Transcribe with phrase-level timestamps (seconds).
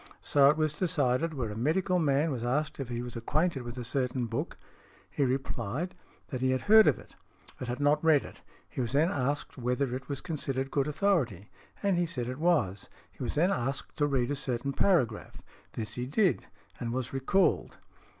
[0.19, 3.77] So it was decided where a medical man was asked if he was acquainted with
[3.77, 4.57] a certain book;
[5.11, 5.93] he replied,
[6.29, 7.15] that he had heard of it,
[7.59, 8.41] but had not read it.
[8.67, 11.51] He was then asked |101| whether it was considered good authority,
[11.83, 12.89] and he said it was.
[13.11, 15.43] He was then asked to read a certain paragraph;
[15.73, 16.47] this he did,
[16.79, 17.77] and was re called.